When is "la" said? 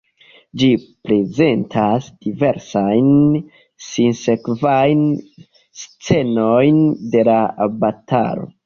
7.33-7.39